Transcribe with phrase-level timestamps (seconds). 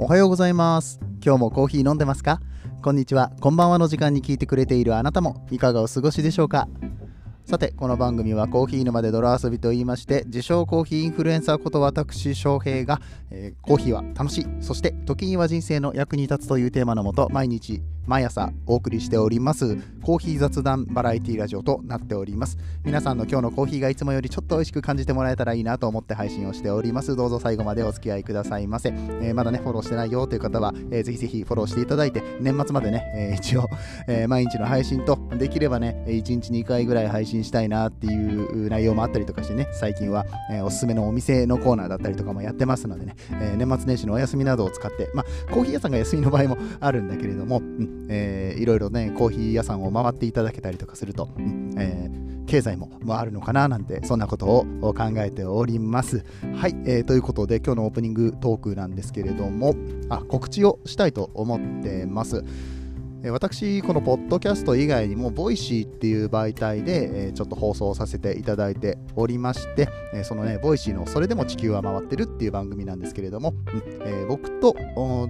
[0.00, 1.00] おはようございます。
[1.24, 2.40] 今日もコーヒー飲んでますか？
[2.84, 3.32] こんにちは。
[3.40, 6.68] こんばんはの時間に聞いてくれているあなたもいかがお過ごしでしょうか？
[7.44, 13.00] さてこの番組はコーヒー沼で泥遊びと言いまして自称コーヒーインフルエンサーこと私翔平が、
[13.32, 19.76] えー、コーヒーは楽しいそして時には人生の役に立つというテーマのもと毎日毎朝お送りしております
[20.08, 22.56] コーヒー雑談バラエティラジオとなっております。
[22.82, 27.14] 皆さんの今日のコーヒーがいつもよりちょっと美味しく感じてもらえたらいいなと思って配信をしております。
[27.14, 33.68] どうぞ最後までお付き合いくださいませ、えー、まだねフォローしてないよという方は、えー、ぜひぜひフォローしていただいて年末までね、えー、一応、
[34.08, 51.30] え毎日の配信とできればね1日2回ぐらい配信したいなっていう内容もあったりとかしてね最近は、えおすすめのお店のコーナーだったりとかもやってますのでね、え年末年始のお休みなどを使ってまあコーヒー屋さんが休みの場合もあるんだけれども、うんえー、いろいろね、コーヒー屋さんを回っていただけたりとかすると、
[51.76, 56.24] えー、経済も回るのかななんて、そんなことを考えております。
[56.54, 59.74] はい、えー、ということで、今日のオープニングトークなんですけれども、
[60.08, 62.44] あ告知をしたいと思ってます。
[63.24, 69.88] 私、このポッドキャスト以外にも、 Voicy っていう媒体で、ちょっと放送させていただいておりまして、
[70.22, 73.54] そのね、 Voicy のそれでも地球は回ってるっていう番組なんですけれども、
[74.04, 74.72] え、僕と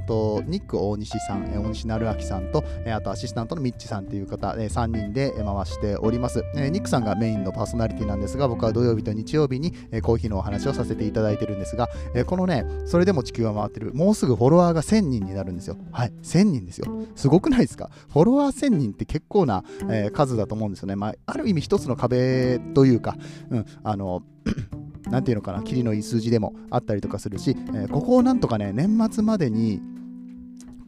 [0.07, 2.63] とニック大西さん、大西成明さんと、
[2.95, 6.45] あとアシスタントのミッチさんっていう方、3人で回しております。
[6.55, 11.89] ニックさんがメインのパーソナリティなんですが、僕は土曜日と日曜日にコーヒーのお話をさせていただいてるんですが、
[12.27, 15.79] このね、それでも地球は回ってる、もうすぐフォロワーが1000人になるんですよ。
[15.91, 16.87] はい、1000人ですよ。
[17.17, 17.91] すごくないですか？
[18.13, 20.97] フォロワー1000人って結構な、えー、数だと思うんですよね。
[20.97, 23.17] まあ、ある意味一つの壁というか、
[23.51, 24.23] うん、あの、
[25.11, 29.81] なんていうのかな、キリのいい数字でもあったりとかするし、えー、ここをなんとかね、年末までに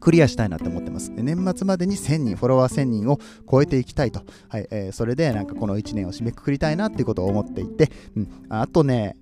[0.01, 1.11] クリアしたいなって思ってます。
[1.15, 3.19] 年末までに1000人、フォロワー1000人を
[3.49, 4.23] 超えていきたいと。
[4.49, 9.15] はい、えー、それでなんかこの1年を締めくくりたいなっていうことを思っていて、うん、あとね、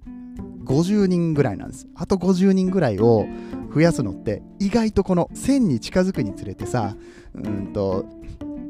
[0.69, 1.87] 50人ぐらいなんです。
[1.95, 3.25] あと50人ぐらいを
[3.73, 6.95] 増やすのって意外とこの1000に近づくにつれてさ、
[7.33, 8.05] うんと、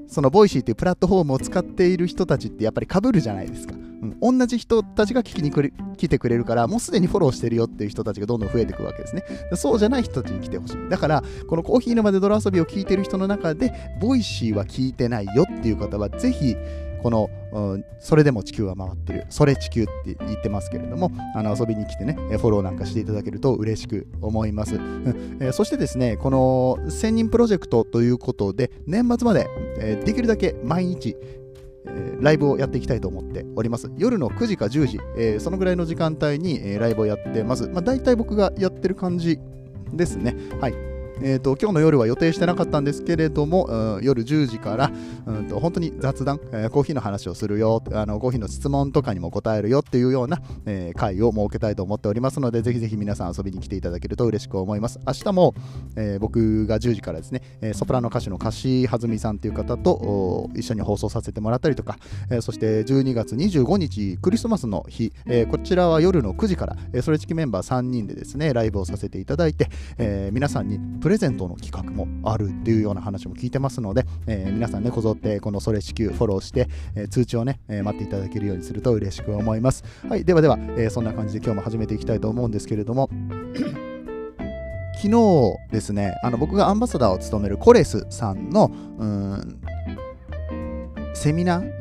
[0.08, 3.76] その Voicy っていうプラットフォームを使っている人たちってやっぱりかぶるじゃないですか。
[3.76, 5.52] うん、同じ人たちが聞きに
[5.98, 9.24] 来てくれるから、もうすでにフォローしてるよっていう人たちがどんどん増えていくわけですね。
[9.56, 10.90] そうじゃない人たちに来てほしい。
[10.90, 16.56] だから、このコーヒー沼で泥遊びを聞いてる人の中で、Voicy は聞いてないよっていう方は、ぜひ、
[17.02, 24.80] この、うん、それでも地球は回ってる、それ地球って言ってますけれども、あの遊びに来てね、フォローなんかしていただけると嬉しく思います。
[25.40, 29.48] え、そしてですね、この1000人プロジェクトということで、年末まで、
[29.80, 31.16] え、できるだけ毎日、
[31.88, 33.90] え、ライブをやっていきたいと思っております。
[33.98, 37.68] 夜の9時か10時、え、そのぐらいの時間帯に、え、ライブをやってます。
[37.68, 39.40] まあ、大体僕がやってる感じ
[39.94, 40.36] ですね。
[40.60, 40.74] はい。
[41.22, 44.92] えーと、今日の夜は予定してなかったんですけれども、うん、夜10時から、
[45.26, 55.00] うんと、本当に雑談、えー、コーヒーの話をするよあの、コーヒーの質問とかにも答えるよっていうような、えー、会を設けたいと思っておりますので、ぜひぜひ皆さん遊びに来ていただけると嬉しく思います。
[55.06, 55.54] 明日も、
[55.98, 61.98] えー、僕が10時からですね、えソプラノ歌手の樫はずみさんという方と一緒に放送させてもらったりとか、
[62.32, 79.84] えそして12月25日、クリスマスの日、えこちらは夜の9時から、えそれチキメンバー3人でですね、ライブをさせていただいて、え皆さんにプレゼントの企画もあるっていうような話も聞いてますので、えー、皆さんね、こぞってこのそれ支給フォローして、えー、通知をね、えー、待っていただけるようにすると嬉しく思います。
[80.08, 83.10] はい、ではでは、えそんな感じで今日も始めていきたいと思うんですけれども、
[85.02, 89.60] 昨日ですね、あの僕がアンバサダーを務めるコレスさんの、うん
[91.14, 91.79] セミナー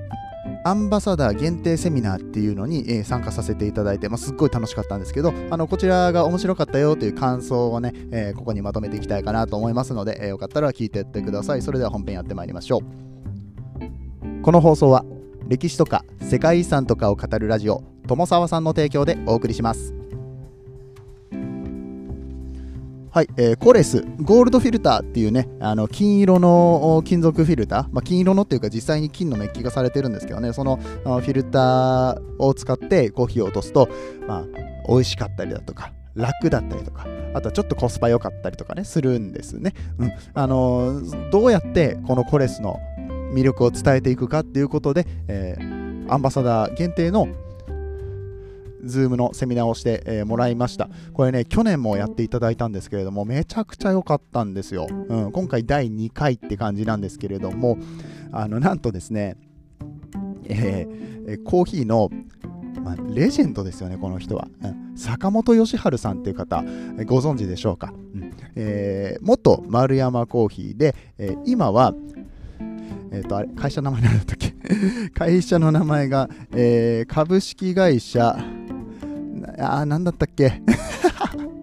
[0.65, 11.63] アンバサダー限定セミナーっていうのに、え、参加させていただいて、まあ、すっごい楽しかったんですけど、あのこちらが面白かったよという感想をね、え、ここにまとめていきたいかなと思いますので、えー、よかったら聞いていってください。
[11.63, 14.43] それでは本編やってまいりましょう。
[14.43, 15.05] この放送は
[15.47, 19.95] 歴史とか世界遺産とかを語るラジオ友沢さんの提供でお送りします。
[23.11, 30.53] はい、えー、コレスゴールドフィルターっていうねあの金色の金属フィルター、まあ、金色のっていうか実際に金のメッキがされてるんですけどね。
[30.53, 33.89] そのフィルターを使ってコーヒーを落とすと、
[34.27, 34.45] まあ、
[34.89, 42.79] 美味しかったりだとか楽だったりとかあとはちょっとコスパ良かったりとかねするんですね、うん、あのー、どうやってこのコレスの
[43.33, 47.29] 魅力を伝えていくかっていうことで、えー、アンバサダー限定の
[48.85, 50.89] Zoom のセミナーをして、えー、もらいました。
[51.13, 54.87] これね、去年もやっていただいたんですけれども、めちゃくちゃ良かったんですよ。
[54.91, 57.79] うん、今回第2回って感じなんですけれども、
[58.33, 59.37] あのなんとですね、
[60.45, 62.11] えー、コーヒーの
[62.83, 64.49] まあ、レジェンドですよね、この人は。
[64.63, 66.63] うん、坂本義治さんっていう方、
[67.07, 67.93] ご存知でしょうか？
[68.15, 71.93] うんえー、元丸山コーヒーで、えー、今は、
[73.11, 74.55] え、ー、と、あれ、会社の名前何だったっけ？
[75.13, 78.39] 会社の名前が、えー、株式会社、
[79.59, 80.63] あ、なんだったっけ？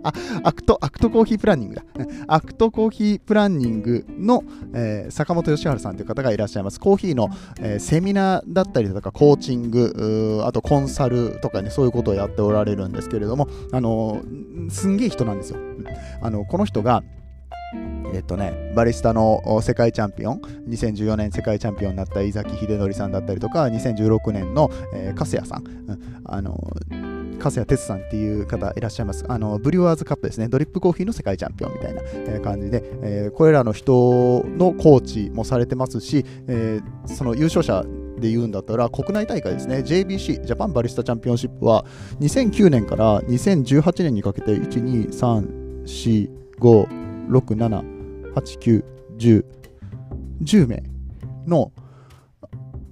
[0.06, 0.14] あ、
[0.44, 1.84] アクト、アクトコーヒープランニングだ。
[2.28, 4.44] アクトコーヒープランニングの、
[4.74, 6.80] えー、坂本義治さんという方がいらっしゃいます。
[6.80, 15.60] コーヒーの、えー、セミナーだったりとか、コーチング、あとコンサルとかね、そういうことをやっておられるんですけれども、あのー、すんげえ人なんですよ。
[16.22, 17.04] あのこの人が、
[18.14, 26.56] えっとね、バリスタの世界チャンピオン、2014年世界チャンピオンになった井崎秀則さんだったりとか、2016年の、えー、粕谷さん、うん、あの
[27.36, 29.26] 粕谷哲さんっていう方いらっしゃいます。
[29.28, 37.84] あのブリュワーズカップですね、ドリップコーヒーの世界チャンピオンみたいな、えー、感じで、えー、これらの人のコーチもされてますし、えー、その優勝者
[38.20, 41.86] で言うんだったら国内大会ですね JBC ジャパンバリスタチャンピオンシップは
[42.22, 46.30] 2009年から2018年にかけて1 2 3 4
[46.60, 46.88] 5
[47.30, 47.96] 6 7
[48.36, 48.84] 8、9、
[49.18, 49.46] 10、
[50.42, 50.84] 10名
[51.48, 51.72] の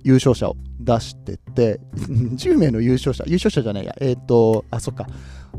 [0.03, 5.07] 優勝者を出してて、 10名の優勝者、優勝者じゃないや、えっ、ー、と、あ、そっか、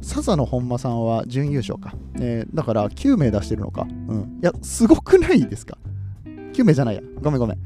[0.03, 1.95] 笹野本間さんは準優勝か。
[2.17, 3.87] えー、だから9名出してるのか。
[4.09, 4.39] うん。
[4.43, 5.79] いや、すごくないですか
[6.53, 7.03] ?9 名じゃないや。
[7.23, 7.59] ごめんごめん。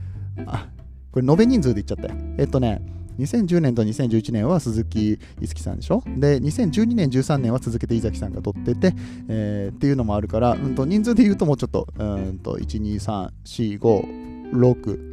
[0.46, 0.68] あ、
[1.10, 2.20] これ延べ人数で言っちゃったよ。
[2.38, 2.82] えっ、ー、とね、
[3.18, 6.02] 2010年と2011年は鈴木いつきさんでしょ？
[6.06, 8.94] で、2012年、13年は続けて井崎さんが取ってて、
[9.28, 15.07] えー、っていうのもあるから、うんと、人数で言うともうちょっと、うんと、1、2、3、4、5、6、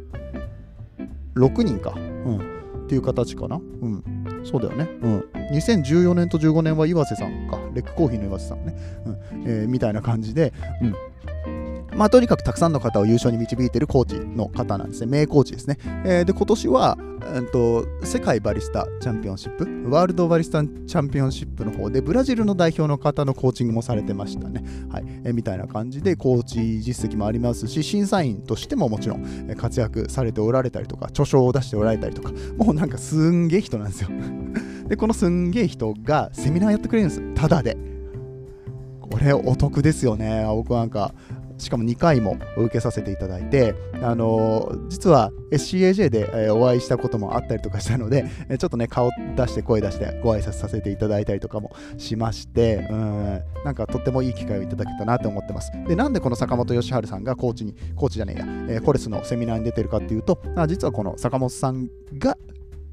[1.36, 1.92] 6人か。
[1.96, 2.56] うん。
[2.86, 3.56] っていう形かな。
[3.56, 4.04] うん。
[4.44, 4.88] そうだよね。
[5.02, 5.24] うん。
[5.52, 7.58] 2014年と15年は岩瀬さんか。
[7.74, 8.74] レックコーヒーの岩瀬さんね。
[9.04, 9.16] うん
[9.46, 10.52] えー、みたいな感じで、
[10.82, 10.94] うん。
[11.96, 15.06] まあ、とにかくたくさんの方を優勝に導いているコーチの方なんですね。
[15.06, 15.78] 名コーチですね。
[16.04, 24.62] えー、で、今年は、えーと、世界バリスタチャンピオンシップ、ワールドバリスタチャンピオンシップの方で、ブラジルの代表の方のコーチングもされてましたね。
[24.90, 25.04] はい。
[25.24, 34.10] えー、みたいな感じで、コーチ実績もありますし、審査員としてももちろん活躍されておられたりとか、著書を出しておられたりとか、もうなんかすんげえ人なんですよ。
[34.86, 37.22] で、このすんげえ人がセミナーやってくれるんです。
[37.34, 37.78] ただで。
[39.16, 40.44] これお得ですよね。
[40.46, 41.14] 僕なんか
[41.58, 55.70] しかも2回も受けさせていただいて、あのー、実は SCAJ で、えー、お会いしたこともあったりとかしたので、えちょっとね、顔出して声出してご挨拶させていただいたりとかもしまして、うん、なんかとってもいい機会をいただけたなと思ってます。
[55.86, 61.88] で、なんでこの坂本義治さんがコーチに、コーチじゃねえや、えー、コレスのセミナーに出てるかっていうと、実はこの坂本さん
[62.18, 62.36] が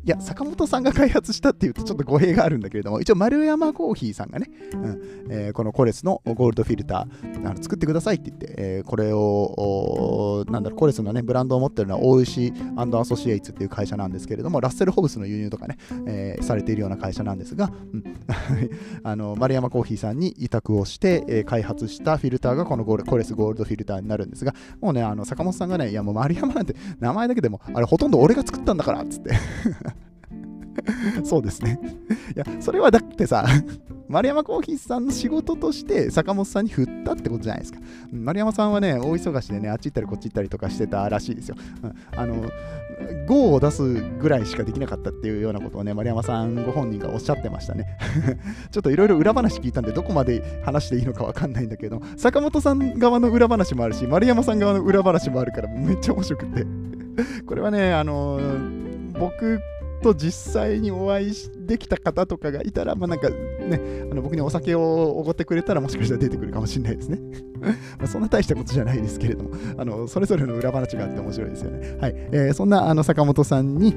[0.06, 18.04] いや、坂本さんが開発したっていうとちょっと語弊があるんだけれども、一応丸山コーヒーさんがね、うんえー、このコレスのゴールドフィルターあの作ってくださいって言って、えー、これを、なんだろう、コレスのね、ブランドを持ってるのは大石アソシエイツっていう会社なんですけれども、ラッセル・ホブスの輸入とかね、えー、されているような会社なんですが、うん、
[19.04, 29.32] あの丸山コーヒーさんに委託をして、えー、開発したフィルターがこのゴコレスゴールドフィルターになるんですが、もうね、あの坂本さんがね、いやもう丸山なんて名前だけでも、あれほとんど俺が作ったんだからっつって。
[31.24, 31.80] そうですね。
[32.36, 33.46] いや、それはだってさ、
[34.08, 37.80] 丸山コーヒーさんの仕事として坂本さんに振ったってことじゃないですか。
[38.12, 41.56] 丸山さんはね、大忙しでね、あっち行ったりこっち行ったりとかしてたらしいですよ。
[42.16, 42.50] あの、
[43.28, 47.98] 5を出すぐらいしかできなかったっていうようなことをね、丸山さんご本人がおっしゃってましたね。
[48.72, 56.66] ちょっといろいろ裏話聞いたんで、どこまで話していいのかわかんないんだけど、坂本さん側の裏話もあるし、丸山さん側の裏話もあるから、めっちゃ面白くて。
[57.46, 58.40] これはね、あの
[59.20, 59.60] 僕
[60.04, 61.34] と実際にお会い
[61.66, 63.80] できた方とかがいたら、まあ、なんかね、
[64.12, 67.20] あの僕にお酒をおごってくれたらもしかしたら出てくるかもしれないですね。
[68.00, 71.98] まそんな大したことじゃないですけれども、あのそれぞれの裏話があって面白いですよね。
[72.00, 72.16] はい。
[72.32, 73.96] えー、そんなあの坂本さんに、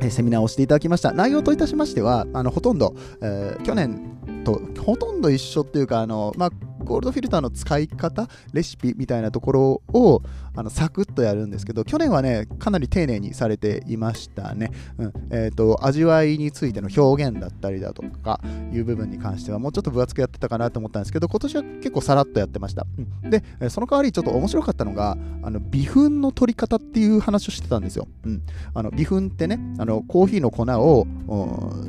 [0.00, 1.12] えセミナーをしていただきました。
[1.12, 6.50] 内容といたしましては、あのほとんど、えー、去年とほとんど一緒っていうか、あのまあ、
[6.86, 10.22] ゴールドフィルターの使い方、レシピみたいなところを
[10.54, 14.70] あのサクッとやるんですけど、去年はね、かなり丁寧にされていましたね。
[14.96, 18.40] うんえーと、味わいについての表現だったりだとか
[18.72, 22.86] いう部分に関しては、もうちょっと分厚くやってたかなと思ったんですけど、今年は結構さらっとやってました。
[23.22, 28.08] うん、で、その代わりちょっと面白かったのが、あの微粉の取り方っていう話をしてたんですよ。
[28.24, 31.06] うん、あの微粉ってね、あのコーヒーの粉を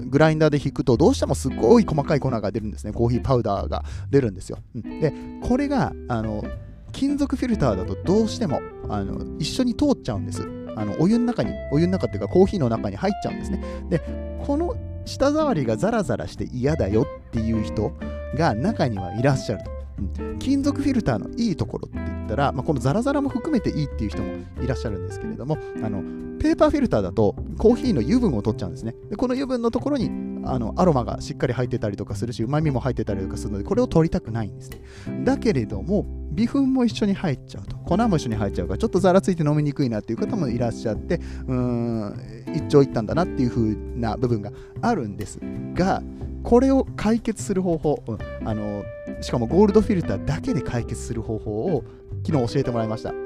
[0.08, 2.92] グラインダーで引くと、どうしてもすごい細かい粉が出るんですね。
[2.92, 4.60] コーヒーパウダーが出るんですよ。
[4.75, 6.44] うん、で、これが、あの、
[6.91, 10.41] 金属フィルターだとどうしてもあの一緒に通っちゃうんです。
[10.75, 13.63] あのお湯の中に、お湯の中っていうかコーヒーの中に入っちゃうんですね。
[13.89, 14.00] で、
[14.46, 14.75] この
[15.06, 17.94] 舌触りがザラザラして嫌だよっていう人
[18.36, 19.72] が中にはいらっしゃると。
[20.20, 26.03] うん、金属フィルターのいいところって言ったら、まあ、このザラザラも含めていいっていう人もいらっしゃるんですけれども、あの
[26.38, 28.96] ペーパーフィルターだとコーヒーの油分を取っちゃうんですね。
[29.10, 30.10] でこの油分のところに
[30.46, 34.82] あのアロマがしっかり入ってたりとかするし、うまみも入ってたりとかするので、これを取りたくないんですね。
[35.24, 37.75] だけれども、微粉も一緒に入っちゃうと。
[37.77, 44.51] 粉も一緒に入っちゃうから、ちょっとざらついて飲みにくいなっていう方もいらっしゃって、うーん、一長一短だなっていう風な部分が
[44.82, 45.39] あるんです
[45.74, 46.01] が、
[46.44, 48.84] これを解決する方法、うん、あの
[49.22, 51.84] しかもゴールドフィルターだけで解決する方法を
[52.25, 53.10] 昨日教えてもらいました。
[53.10, 53.17] うん、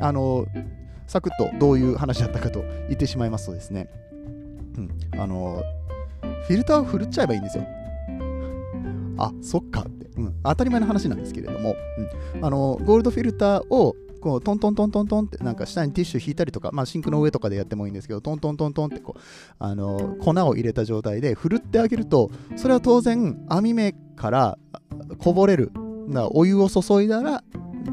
[0.00, 0.46] あの
[1.12, 3.90] サクッとどういう話だったかと言ってしまいますとですね、
[4.78, 5.62] うん、あの
[6.46, 7.66] フィルターを振るっちゃえばいいんですよ。
[9.18, 9.82] あ、そっか。
[9.82, 11.76] って、うん、当たり前の話なんですけれども、
[12.34, 19.20] うん、あのゴールドフィルターをこうトントントントントンってなんか下にティッシュ引いたりとか、まあ、シンクの上とかでやってもいいんですけどトントントントンってこう
[19.58, 24.58] あの粉を入れた状態で振るってあげるとそれは当然網目から
[25.18, 25.72] こぼれる。
[26.32, 27.44] お湯を注いだら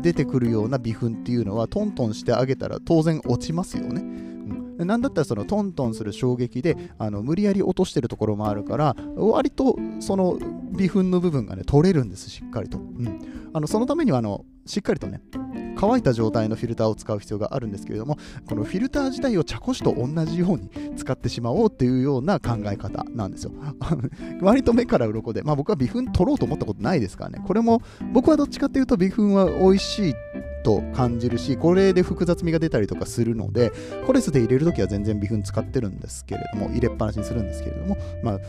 [0.01, 4.01] 出てくるような微粉っていうのはトントンしてあげたら当然落ちますよね。
[4.01, 10.37] うん、なんだったらそのトントンする衝撃であの無理やり落としてるところもあるから割とその
[10.71, 15.21] 微粉の部分がね取れるんですしっかりと、うん、あのそのためにはあのしっかりとね
[15.79, 18.17] 乾いた状態のフィルターを使う必要があるんですけれども
[18.47, 23.51] このフィルター自体を茶こしと同じように使ってしまおうっていうような考え方なんですよ。
[24.41, 27.43] 割と目から鱗で、まあ、僕は微粉取ろうと思ったことないですからね。
[27.47, 27.81] これも
[28.11, 30.13] 僕はどっちかっていうと微粉は美味しい
[30.63, 33.71] と感じるしこれで複雑味が出たりとかするので
[34.05, 38.39] コレスで入れるときは全然微粉使ってるんですけれども入れっぱなしにするんですけれどもまあ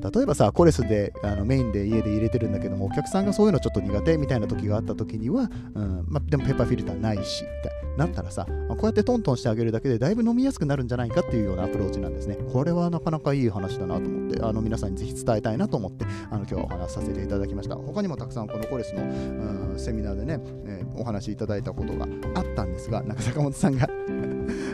[0.00, 12.36] 例えばさ、コレスであのメインで家で入れてるんだけども、お客さんがそういうのちょっと苦手みたいな時があった時には、うんま、でもペーパーフィルターないし、みたいなったらさ、ま、こうやってトントンしてあげるだけでだいぶ飲みやすくなるんじゃないかっていうようなアプローチなんですね。
[12.52, 17.76] これはなかなかいい話だなと思って、あの皆さんにぜひ伝えたいなと思って、あの今日はお話しさせていただきました。
[17.76, 23.88] 他にもたくさんこの Cores の、うん、セミナーでね、えー、お話しいただいたことがあったんですが、なんか坂本さんが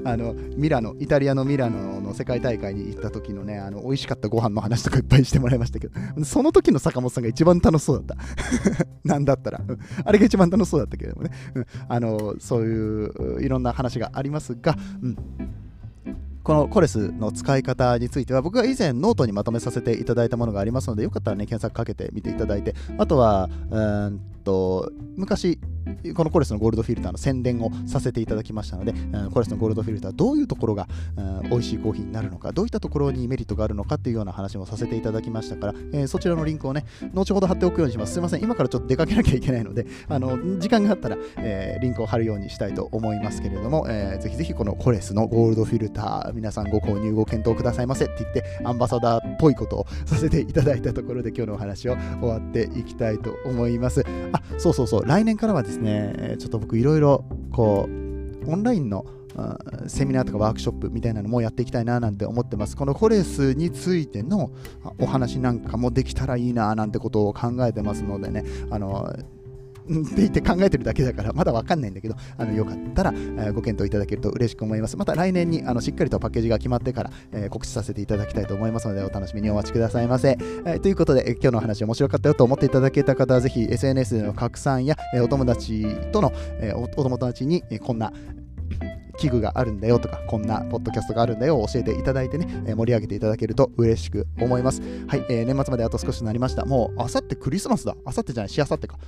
[0.05, 5.95] あのミラノ、イタリアのミラノの世界大会に行った時のね、あの美味しかったご飯の話とかいっぱいしてもらいましたけど、
[6.25, 8.87] その時の坂本さんが一番楽しそうだった。
[9.05, 9.61] なんだったら、
[10.05, 11.31] あれが一番楽しそうだったけれどもね、
[11.89, 15.17] あのそういういろんな話がありますが、うん。
[16.43, 22.75] この Cores の使い方については僕が以前ノートにまとめさせていただいたものがありますのでよかったらね検索かけてみていただいて。
[22.99, 23.81] あとはう
[24.11, 25.61] んと昔
[26.15, 38.13] このコレスのゴールドフィルターの宣伝をさせていただきましたので、うん、コレスのゴールドフィルター、どういうところが、うん、美味しいコーヒーになるのか、どういったところにメリットがあるのかっていうような話もさせていただきましたから、えー、そちらのリンクをね、後ほど貼っておくようにします。
[38.15, 54.05] すいません、今からちょっと出かけなきゃいけないので、 あの時間があったら、えー、リンクを貼るようにしたいと思いますけれども、えー、ぜひぜひこのコレスのゴールドフィルター、皆さんご購入、ご検討くださいませって言って、アンバサダーっぽいことをさせていただいたところで、今日のお話を終わっていきたいと思います。
[54.33, 59.05] あ、そうそうそう、来年からはですね、ねちょっと僕いろいろこうオンラインの
[59.87, 62.77] セミナーとかワークショップみたいなのもやっていきたいななんて思ってます。
[62.77, 64.51] このコレスについての
[64.99, 69.11] お話なんかもできたらいいななんてことを考えてますのでね、あの
[69.83, 74.97] って言って考えてるだけだから、まだわかんないんだけど、あのよかったら、え、ご検討いただけると嬉しく思います。
[74.97, 80.37] また来年にあのしっかりとパッケージが決まってから、えー、告知させていただきたいと思いますので、お楽しみにお待ちくださいませ。
[80.65, 88.13] えー、ということで、今日の話面白かったよと思っていただけた方は、ぜひ SNS での拡散や、えお友達との、えお友達に、こんな
[89.23, 94.83] 器具があるんだよとか、こんなポッドキャストがあるんだよを教えていただいてね、えー、盛り上げていただけると嬉しく思います。
[95.07, 96.65] はい、えー、年末まであと少しになりました。
[96.65, 97.95] もう、あさってクリスマスだ。
[98.05, 98.99] あさってじゃない、しあさってか。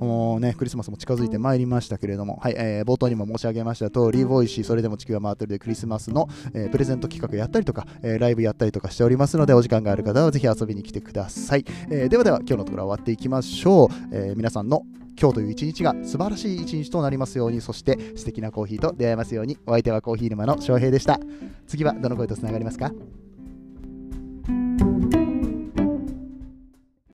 [0.00, 11.66] うん、もうね、クリスマスも近づいてまいりましたけれども、はい、えー、冒頭にも申し上げました通り、 Voicy、それでも地球が回ってるでクリスマスの、えー、プレゼント企画やったりとか、えー、ライブやったりとかしておりますので、お時間がある方はぜひ遊びに来てください。
[11.90, 13.88] えー、ではでは、今日のところは終わっていきましょう。
[14.12, 14.82] えー、皆さんの
[15.20, 21.18] 今日という一日が素晴らしい一日となりますようにそして素敵なコーヒーと出会えますようにお相手はコーヒー沼の翔平でした。
[21.66, 22.92] 次はどの声とつながりますか？